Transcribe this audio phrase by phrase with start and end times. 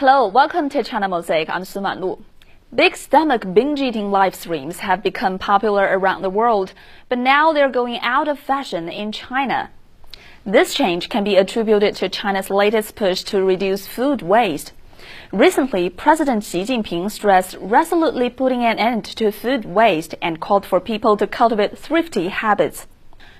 [0.00, 1.50] Hello, welcome to China Mosaic.
[1.50, 2.22] I'm Su Manlu.
[2.74, 6.72] Big stomach binge eating live streams have become popular around the world,
[7.10, 9.70] but now they're going out of fashion in China.
[10.46, 14.72] This change can be attributed to China's latest push to reduce food waste.
[15.32, 20.80] Recently, President Xi Jinping stressed resolutely putting an end to food waste and called for
[20.80, 22.86] people to cultivate thrifty habits.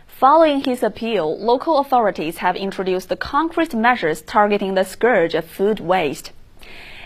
[0.06, 6.32] Following his appeal, local authorities have introduced concrete measures targeting the scourge of food waste.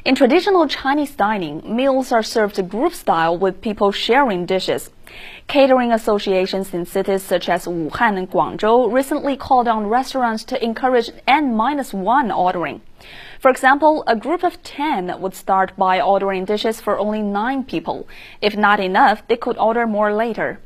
[0.04, 4.90] In traditional Chinese dining, meals are served group style with people sharing dishes.
[5.48, 11.10] Catering associations in cities such as Wuhan and Guangzhou recently called on restaurants to encourage
[11.26, 12.82] N-1 ordering.
[13.40, 18.06] For example, a group of 10 would start by ordering dishes for only 9 people.
[18.42, 20.60] If not enough, they could order more later.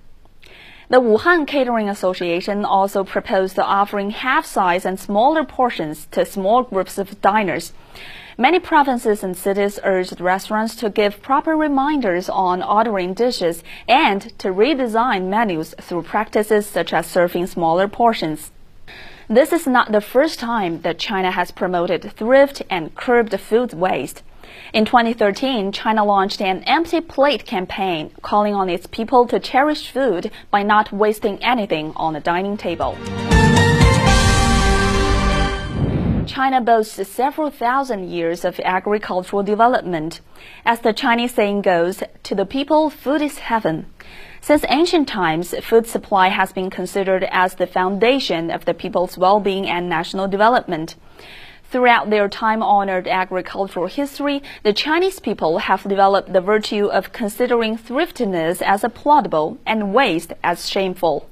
[0.88, 7.20] The Wuhan Catering Association also proposed offering half-size and smaller portions to small groups of
[7.20, 7.72] diners.
[8.40, 14.50] Many provinces and cities urged restaurants to give proper reminders on ordering dishes and to
[14.50, 18.52] redesign menus through practices such as serving smaller portions.
[19.28, 24.22] This is not the first time that China has promoted thrift and curbed food waste.
[24.72, 30.30] In 2013, China launched an empty plate campaign calling on its people to cherish food
[30.52, 32.96] by not wasting anything on the dining table.
[36.38, 40.20] China boasts several thousand years of agricultural development.
[40.64, 43.86] As the Chinese saying goes, to the people, food is heaven.
[44.40, 49.66] Since ancient times, food supply has been considered as the foundation of the people's well-being
[49.66, 50.94] and national development.
[51.72, 58.62] Throughout their time-honored agricultural history, the Chinese people have developed the virtue of considering thriftiness
[58.62, 61.28] as applaudable and waste as shameful.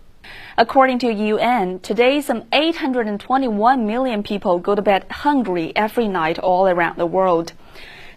[0.58, 6.66] According to UN, today some 821 million people go to bed hungry every night all
[6.66, 7.52] around the world.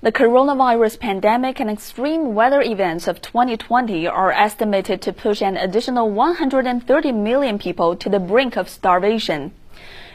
[0.02, 6.10] The coronavirus pandemic and extreme weather events of 2020 are estimated to push an additional
[6.10, 9.52] 130 million people to the brink of starvation.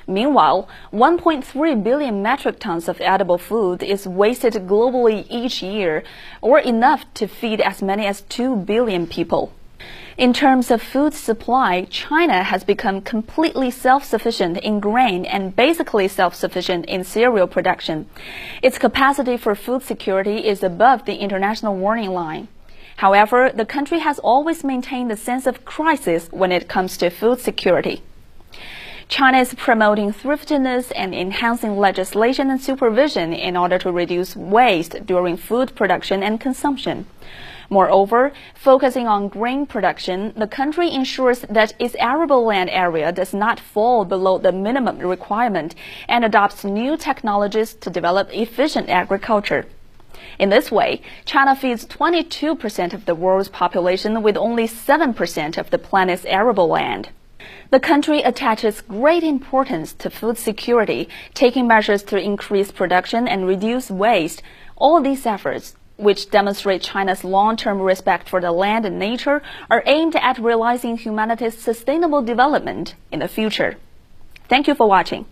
[0.06, 6.02] Meanwhile, 1.3 billion metric tons of edible food is wasted globally each year,
[6.40, 9.52] or enough to feed as many as 2 billion people.
[10.16, 16.86] In terms of food supply, China has become completely self-sufficient in grain and basically self-sufficient
[16.86, 18.08] in cereal production.
[18.62, 22.46] Its capacity for food security is above the international warning line.
[22.98, 27.40] However, the country has always maintained a sense of crisis when it comes to food
[27.40, 28.00] security.
[29.08, 35.36] China is promoting thriftiness and enhancing legislation and supervision in order to reduce waste during
[35.36, 37.06] food production and consumption.
[37.68, 43.60] Moreover, focusing on grain production, the country ensures that its arable land area does not
[43.60, 45.74] fall below the minimum requirement
[46.08, 49.66] and adopts new technologies to develop efficient agriculture.
[50.38, 55.78] In this way, China feeds 22% of the world's population with only 7% of the
[55.78, 57.10] planet's arable land.
[57.70, 63.90] The country attaches great importance to food security, taking measures to increase production and reduce
[63.90, 64.42] waste.
[64.76, 70.16] All these efforts, which demonstrate China's long-term respect for the land and nature, are aimed
[70.16, 73.76] at realizing humanity's sustainable development in the future.
[74.48, 75.26] Thank you for watching.